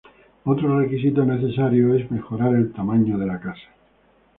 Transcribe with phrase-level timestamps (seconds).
[0.45, 3.69] Otro requisito necesario es mejorar el tamaño de la casa.